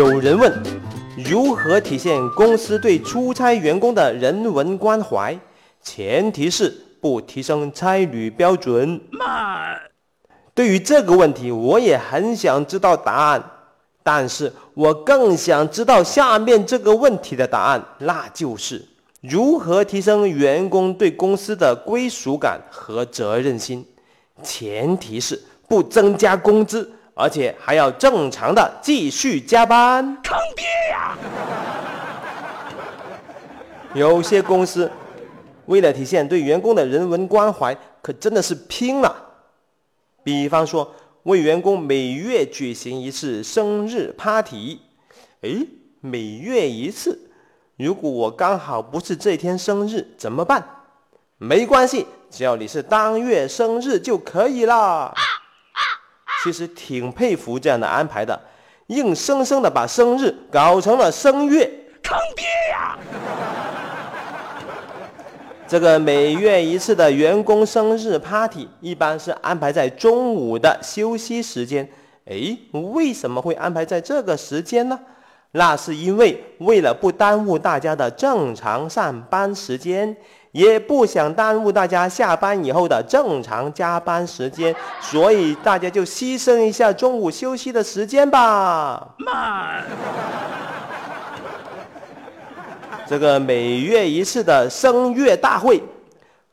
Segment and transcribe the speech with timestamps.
[0.00, 0.50] 有人问，
[1.26, 5.38] 如何体现公司对出差员工的人文关怀？
[5.82, 8.98] 前提是不提升差旅标准。
[9.10, 9.78] 慢。
[10.54, 13.44] 对于这个问题，我也很想知道答案，
[14.02, 18.82] 但是我更想知道下面这个问题的答案，那就是
[19.20, 23.84] 如何提升员工对公司的归属感和责任心。
[24.42, 26.90] 前提是不增加工资。
[27.14, 31.16] 而且还要正常的继续加班，坑爹呀！
[33.94, 34.90] 有些公司
[35.66, 39.14] 为了体现对员工的人文关怀，可真的是拼了。
[40.22, 44.80] 比方说，为员工每月举行一次生日 party。
[45.42, 45.66] 哎，
[46.00, 47.30] 每月一次，
[47.76, 50.64] 如果我刚好不是这天生日怎么办？
[51.38, 55.12] 没关系，只要你是当月生日就可以啦。
[56.42, 58.40] 其实挺佩服这样的安排的，
[58.86, 61.70] 硬生生的把生日搞成了生月，
[62.02, 62.98] 坑爹呀！
[65.68, 71.88] 这个每月一次的员工生日 party 一般是安排在中午的休息时间。
[72.24, 72.56] 哎，
[72.94, 74.98] 为什么会安排在这个时间呢？
[75.52, 80.16] 那是因为为了不耽误大家的正常上班时间。
[80.52, 89.14] 也不想耽误大家下班以后的正常加班时间， 所以大家就牺牲一下中午休息的时间吧。
[89.18, 89.84] 慢。
[93.06, 95.82] 这个每月一次的声乐大会，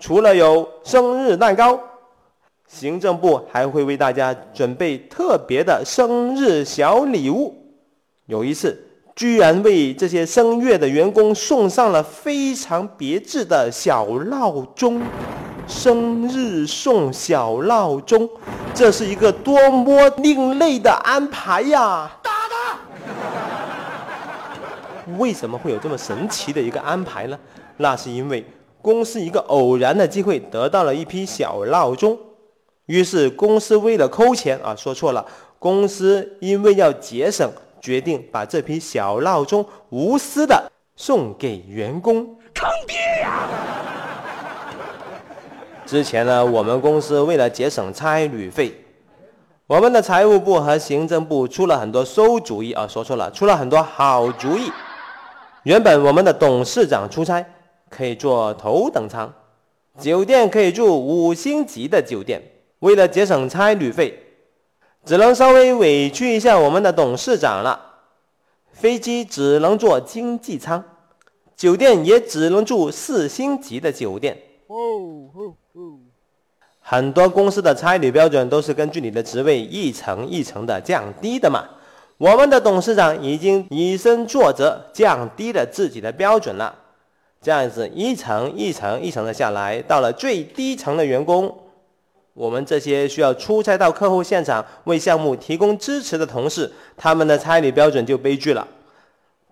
[0.00, 1.78] 除了有生日蛋糕，
[2.66, 7.54] 行政部还会为大家准备特别的生日小礼物。
[8.26, 8.87] 有一次。
[9.18, 15.02] 居然为这些声乐的员工送上了非常别致的小闹钟，
[15.66, 18.30] 生日送小闹钟，
[18.72, 22.08] 这是一个多么另类的安排呀！
[22.22, 22.78] 打他！
[25.18, 27.36] 为什么会有这么神奇的一个安排呢？
[27.78, 28.46] 那是因为
[28.80, 32.16] 公司一个偶然的机会得到了一批小闹钟，
[32.86, 35.26] 于是公司为了抠钱啊，说错了，
[35.58, 37.50] 公司因为要节省。
[37.80, 42.24] 决定把这批小闹钟无私的送给员工，
[42.54, 43.48] 坑爹呀！
[45.86, 48.74] 之前呢，我们公司为了节省差旅费，
[49.66, 54.70] 我们的财务部和行政部出了很多馊主意啊，说错了，出了很多好主意。
[55.62, 57.44] 原本我们的董事长出差
[57.88, 59.32] 可以坐头等舱，
[59.98, 62.42] 酒店可以住五星级的酒店，
[62.80, 64.27] 为了节省差旅费。
[65.04, 67.80] 只能稍微委屈一下我们的董事长了，
[68.72, 70.84] 飞机只能坐经济舱，
[71.56, 74.36] 酒店也只能住四星级的酒店。
[76.80, 81.64] 很多公司的差旅标准都是根据你的职位一层一层的降低的嘛。
[82.16, 86.74] 我们的董事长已经以身作则，降低了自己的标准了。
[87.40, 91.56] 这样子一层一层一层的下来，到了最低层的员工。
[92.38, 98.64] 我们这些需要出差到客户现场为项目提供支持的同事，他们的差旅标准就悲剧了。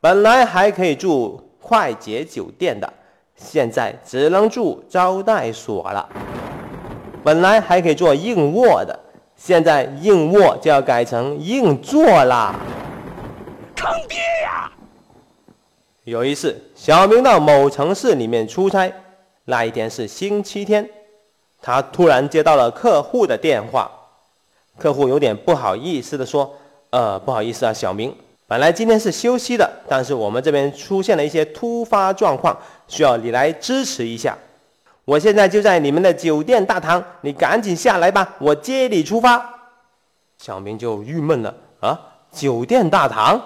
[0.01, 2.89] 本来还可以住快捷酒店的，
[3.35, 6.09] 现在只能住招待所了。
[7.25, 8.97] 本来还可以做硬卧的，
[9.35, 12.55] 现在硬卧就要改成硬座啦。
[13.75, 14.71] 坑爹呀！
[16.05, 18.93] 有一次，小明到某城市里面出差，
[19.47, 20.89] 那一天是星期天。
[21.61, 23.91] 他突然接到了客户的电话，
[24.79, 26.55] 客户有点不好意思的说
[26.91, 28.15] ：“呃，不好意思啊，小明，
[28.47, 32.57] 本来今天是休息的，但是我们这边出现了一些突发状况，
[32.87, 34.37] 需要你来支持一下。
[35.05, 39.55] 我现在就在你们的酒店大堂，你赶紧下来吧，我接你出发。”
[40.39, 41.99] 小明就郁闷了啊，
[42.31, 43.41] 酒店大堂？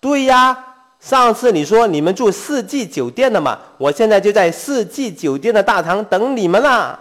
[0.00, 0.64] 对呀。
[0.98, 6.98] 上次你说你们住四季酒店的嘛，我现在就在四季酒店的大堂等你们啦。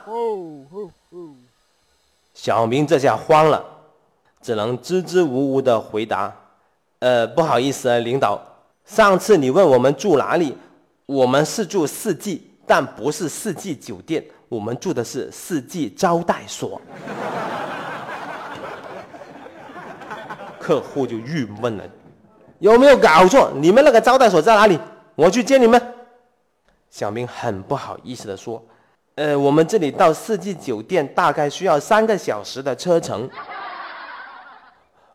[2.34, 3.64] 小明这下慌了，
[4.42, 6.34] 只能支支吾吾的回答
[7.00, 8.40] ：“呃，不好意思啊，领导，
[8.86, 10.56] 上次你问我们住哪里，
[11.06, 16.82] 我们是住四季，但不是四季酒店，我们住的是四季招待所。”
[20.60, 21.84] 客户就郁闷了。
[22.60, 23.52] 有没有搞错？
[23.56, 24.80] 你们那个招待所在哪里？
[25.16, 25.94] 我去接你们。
[26.90, 28.64] 小明很不好意思的说
[29.16, 33.30] ：“呃，我们这里到四季酒店大概需要三个小时的车程。”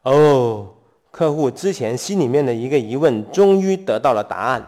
[0.02, 0.68] 哦，
[1.10, 4.66] 客户之前心里面的一个疑问终于得到了答案。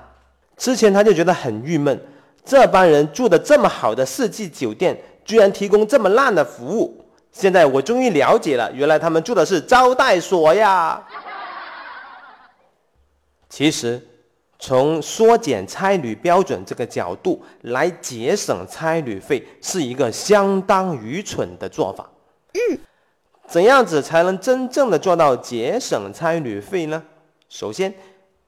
[0.58, 1.98] 之前他就觉得很郁闷，
[2.44, 7.02] 这帮人住的这么好的四季酒店，居然提供这么烂的服务。
[7.32, 11.02] 现在我终于了解了，原来他们住的是招待所呀。
[13.48, 14.00] 其实，
[14.62, 22.08] 从缩减差旅标准这个角度来节省差旅费，是一个相当愚蠢的做法。
[22.52, 22.78] 嗯，
[23.48, 27.02] 怎样子才能真正的做到节省差旅费呢？
[27.48, 27.92] 首先，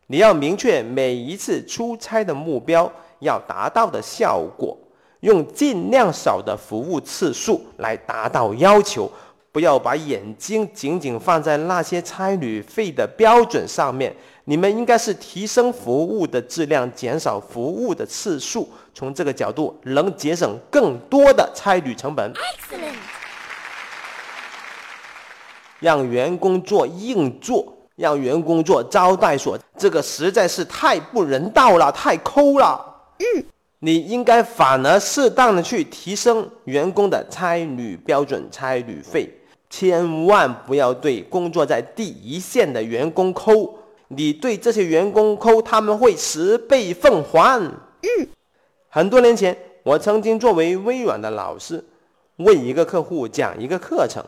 [0.07, 4.79] 你要明确每一次出差的目标要达到的效果，
[5.19, 9.11] 用尽量少的服务次数来达到要求。
[9.55, 14.13] 不要把眼睛仅仅放在那些差旅费的标准上面，
[14.47, 22.33] 你们应该是提升服务的质量，减少服务的次数，从这个角度能节省更多的差旅成本。
[25.79, 32.85] 让员工做硬座，让员工做招待所，这个实在是太不人道了，太抠了。
[33.19, 33.45] 嗯，
[33.79, 39.33] 你应该反而适当的去提升员工的差旅标准、差旅费。
[39.77, 43.77] 千万不要对工作在第一线的员工抠，
[44.07, 47.61] 你对这些员工抠，他们会十倍奉还。
[47.61, 48.29] 嗯，
[48.89, 51.85] 很多年前，我曾经作为微软的老师，
[52.37, 54.25] 为一个客户讲一个课程，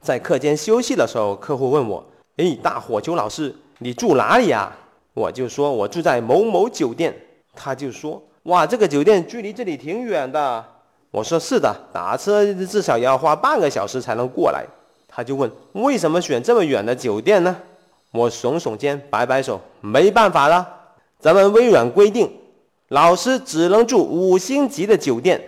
[0.00, 2.04] 在课间休息的时候，客户问我
[2.38, 4.76] ：“哎，大火球老师，你住哪里呀？”
[5.14, 7.14] 我就说：“我住在某某酒店。”
[7.54, 8.20] 他就说
[8.50, 10.64] ：“哇，这个酒店距离这里挺远的。”
[11.12, 14.64] 我说是的，打车至少也要花半个小时才能过来。
[15.06, 17.54] 他就问为什么选这么远的酒店呢？
[18.12, 20.66] 我耸耸肩，摆摆手，没办法了，
[21.18, 22.34] 咱们微软规定，
[22.88, 25.38] 老师只能住五星级的酒店。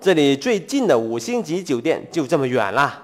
[0.00, 3.02] 这里最近的五星级酒店就这么远了。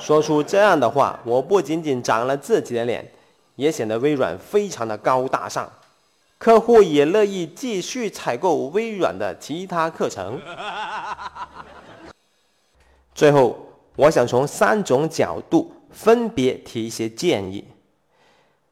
[0.00, 3.08] 说出这样的话，我不仅仅长了自己的脸，
[3.54, 5.70] 也显得微软非常的高大上。
[6.38, 10.40] 客户也乐意继续采购微软的其他课程。
[13.12, 13.58] 最后，
[13.96, 17.64] 我想从三种角度分别提一些建议。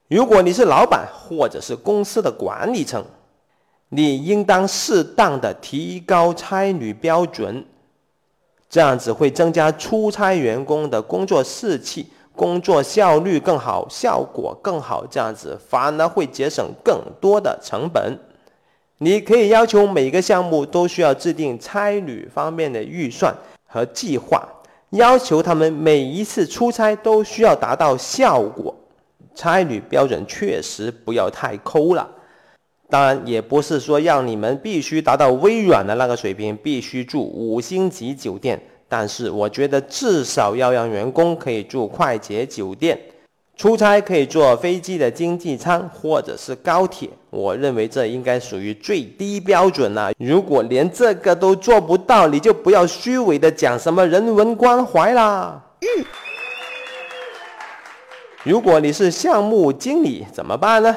[0.07, 3.05] 如果你是老板或者是公司的管理层，
[3.89, 7.67] 你应当适当的提高差旅标准，
[8.71, 12.07] 这样子会增加出差员工的工作士气。
[12.37, 18.19] 工作效率更好，效果更好，这样子反而会节省更多的成本。
[18.99, 23.35] 你可以要求每个项目都需要制定差旅方面的预算
[23.67, 24.47] 和计划，
[24.91, 28.75] 要求他们每一次出差都需要达到效果。
[29.35, 32.09] 差旅标准确实不要太抠了，
[32.89, 38.59] 当然也不是说让你们必须达到微软的那个水平，必须住五星级酒店。
[38.89, 42.99] 但是我觉得至少要让员工可以住快捷酒店，
[43.57, 47.09] 出差可以坐飞机的经济舱或者是高铁。
[47.31, 50.13] 我认为这应该属于最低标准了。
[50.19, 55.63] 如果连这个都做不到，你就不要虚伪的讲什么人文关怀啦。
[58.45, 60.97] 如果你是项目经理怎么办呢？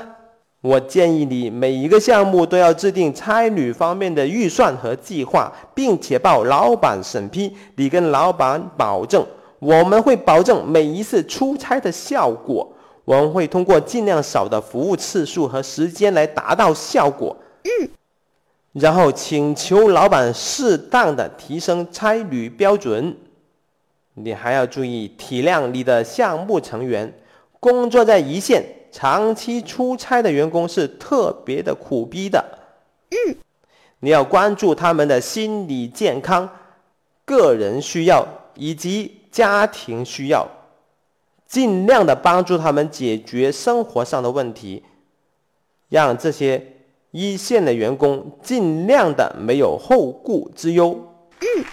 [0.62, 7.56] 我建议你每一个项目都要制定差旅方面的预算和计划，并且报老板审批。
[7.76, 9.26] 你跟老板保证，
[9.60, 12.70] 我们会保证每一次出差的效果，
[13.06, 17.34] 我们会通过尽量少的服务次数和时间来达到效果。
[17.64, 17.90] 嗯，
[18.74, 23.16] 然后请求老板适当的提升差旅标准。
[24.16, 27.14] 你还要注意体谅你的项目成员，
[27.62, 28.66] 工作在一线。
[28.92, 32.44] 长期出差的员工是特别的苦逼的，
[33.12, 33.36] 嗯，
[34.00, 36.50] 你要关注他们的心理健康、
[37.26, 40.48] 个人需要以及家庭需要，
[41.48, 44.84] 尽量的帮助他们解决生活上的问题，
[45.90, 46.74] 让这些
[47.12, 51.00] 一线的员工尽量的没有后顾之忧。
[51.42, 51.66] 嗯，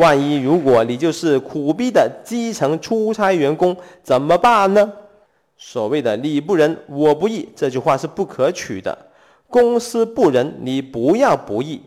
[0.00, 4.92] 万一如果你就是苦逼的基层出差员工，怎么办呢？
[5.58, 8.96] 所谓的“你不仁，我不义”这句话是不可取的。
[9.48, 11.80] 公司不仁，你不要不义，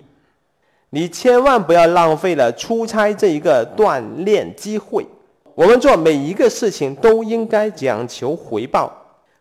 [0.89, 5.05] 你千万不要浪费了出差这一个锻炼机会。
[5.53, 8.91] 我们做每一个事情都应该讲求回报，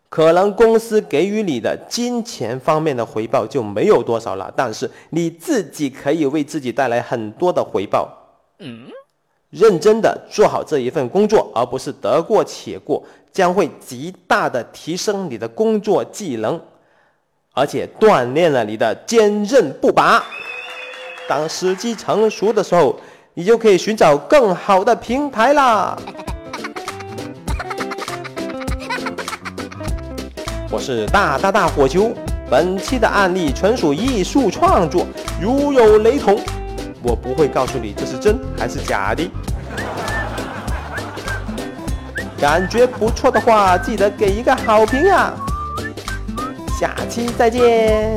[0.09, 8.09] 可能公司给予你的金钱方面的回报就没有多少了，但是你自己可以为自己带来很多的回报。
[8.59, 8.89] 嗯。
[9.50, 13.02] 认真的做好这一份工作，而不是得过且过，
[13.33, 16.61] 将会极大的提升你的工作技能，
[17.55, 20.23] 而且锻炼了你的坚韧不拔。
[21.26, 22.95] 当时机成熟的时候，
[23.33, 25.97] 你就可以寻找更好的平台啦。
[30.71, 32.12] 我是大大大火球，
[32.50, 35.07] 本期的案例纯属艺术创作，
[35.40, 36.38] 如有雷同。
[37.09, 39.31] 我不会告诉你这是真还是假的。
[42.38, 45.33] 感觉不错的话，记得给一个好评啊！
[46.79, 48.15] 下期再见。